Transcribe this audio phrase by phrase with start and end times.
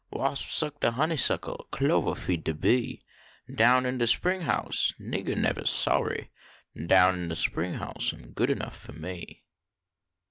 [0.09, 3.03] Wasp suck de honeysuckle, clovah feed fie bee.
[3.53, 6.31] Down in de spring house niggah nevali worry
[6.87, 9.43] Down in de spring house am good enuff fo me.